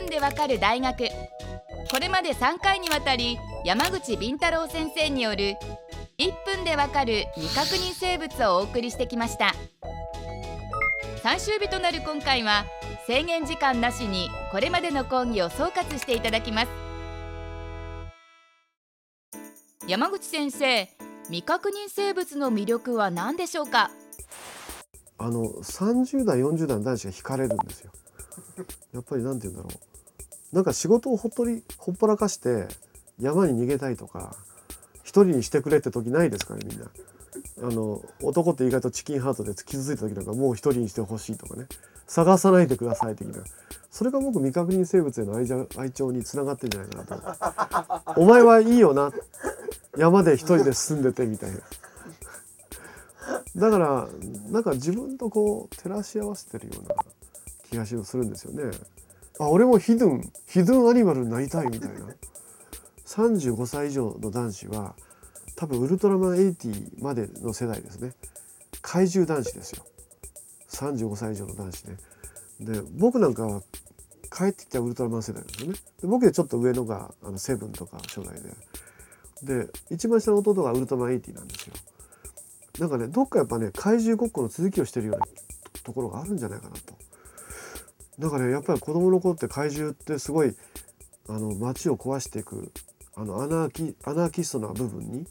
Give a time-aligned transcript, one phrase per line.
[0.00, 1.04] 分でわかる大学。
[1.90, 5.54] これまで3回にわたり山口敏太郎先生による
[6.18, 9.52] 1分でわかる未確認生物をお送りしてきました。
[11.22, 12.64] 最終日となる今回は
[13.06, 16.68] 制限時間なしにこれまでの講義を総括していただきます。
[19.86, 20.88] 山口先生
[21.26, 23.90] 未確認生物の魅力は何でしょうか？
[25.18, 27.92] あの30代40代の男子が惹かれるんですよ。
[28.92, 29.70] やっぱりなんて言うんだろ
[30.52, 30.54] う。
[30.54, 32.68] なんか仕事をほっとりほっぽらかして
[33.18, 34.36] 山に逃げたいとか
[35.02, 36.86] 一人にしてくれって時ないですかねみんな。
[37.62, 41.66] あの男って意外とチキンハートで傷ついた時なんかもう一人にしてほしいとかね。
[42.06, 43.42] 探さないでください的な。
[43.90, 48.20] それが僕未確認生物への愛情愛情につながってんじゃないかなと。
[48.20, 49.12] お前はいいよな。
[49.96, 51.58] 山で一人で住んでてみたいな。
[53.56, 54.08] だから
[54.50, 56.94] なんか自分とこう照らし合わせてるような
[57.74, 58.76] 気がするんですよね。
[59.38, 62.06] あ俺もヒドゥンヒドゥンアニマルになりたいみたいな。
[63.06, 64.94] 35歳以上の男子は
[65.56, 68.12] 多分ウルトラマン80までの世代ですね。
[68.82, 69.84] 怪獣男子ですよ。
[70.70, 71.96] 35歳以上の男子ね。
[72.60, 73.62] で僕なんかは
[74.30, 75.78] 帰ってきたウルトラマン世代なんですよね。
[76.00, 78.50] で僕でちょっと上のがあのセブンとか初代で。
[79.42, 81.74] で一番下の弟がウルトラマン80なんですよ。
[82.78, 85.26] なんかねどっかやっぱね怪獣ごっこの続きをしてるような
[85.84, 86.94] ところがあるんじゃないかなと。
[88.18, 90.54] だから、ね、やっぱり子供の頃って怪獣ってすごい
[91.28, 92.72] あの街を壊していく
[93.16, 95.26] あのアナーキアナーキストな部分に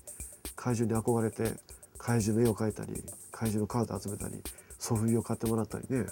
[0.55, 1.57] 怪獣に憧れて
[1.97, 4.41] 怪獣の絵を描いたり怪獣のカード集めたり
[4.79, 6.05] ソフビを買ってもらったりね。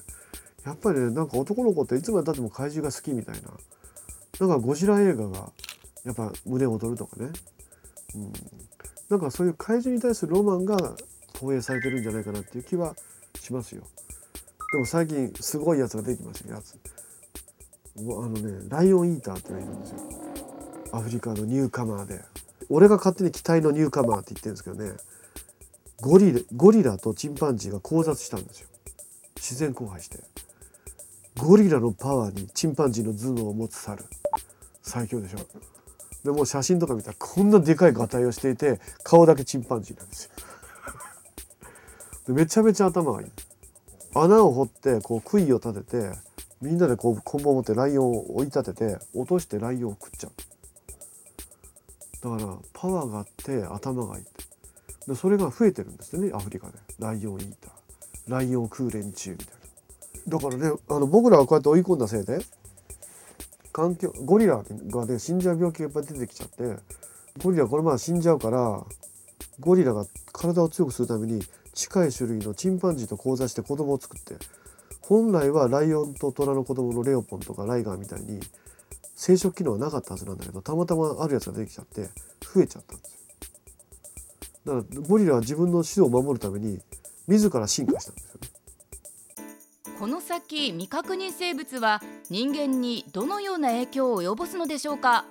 [0.66, 3.50] やっぱりねなんか男の子っていつまでたっても怪獣が好きみたいな。
[4.39, 5.52] なんかゴジラ映画が
[6.03, 7.30] やっぱ胸躍るとかね、
[8.16, 8.33] うん、
[9.09, 10.78] なんかそういう怪獣に対するロマンが
[11.33, 12.95] 投影されてるんじゃないかなっていう気は
[13.39, 13.83] しますよ。
[14.72, 16.79] でも最近すごいやつが出てきましたやつ。
[17.97, 19.97] あのねライオンイーターってのがいるんですよ。
[20.94, 22.22] アフリカのニューカマーで。
[22.69, 24.94] 俺が勝手に期待のニューカマーって言ってるんですけどね
[26.00, 28.69] ゴリラゴリラとチンパンジーが交雑したんですよ。
[29.35, 30.19] 自然交配して。
[31.38, 34.03] ゴリラのパワーにチンパンジーの頭脳を持つ猿
[34.84, 35.40] 最強でしょ
[36.23, 40.29] でも写真とか見たらこんなでかいガタイをしていて顔だけチンパンジーなんです
[42.28, 43.28] よめちゃめちゃ頭がいい
[44.13, 46.11] 穴を掘ってこう杭を立てて
[46.61, 50.31] みんなでこう棍棒を持ってライオンを追い立てて落としてライオンを食っちゃう。
[52.39, 54.25] だからパワーがあって頭がいい
[55.07, 56.73] でそれが増えてるんですねアフリカで。
[56.99, 57.72] ライオンイーター。
[58.27, 59.47] ライオン食う連中みたい
[60.28, 60.38] な。
[60.38, 62.39] だからねあの僕らがこうやって追い込んだせいで
[63.73, 66.75] 環境ゴリラがね死んじゃう病気がいっぱい出てきちゃって
[67.41, 68.85] ゴリラこれまあ死んじゃうから
[69.61, 71.41] ゴリラが体を強くするために
[71.73, 74.35] 近い種類のチンパンジーと交差して子供を作って
[74.99, 78.41] 本来はライオンとトラの子供のレオポンとかライガーみたいに
[79.16, 82.09] 生殖機能はなかったはずなんだけどたまたまあるやつが出てきちゃって
[82.53, 84.75] 増えちゃったんですよ。
[84.75, 86.79] だからゴリラは自分の種を守るために
[87.28, 88.49] 自ら進化したんですよね。
[89.99, 95.25] この先未確認生物は人間にどのような影響を及ぼすのでしょうか？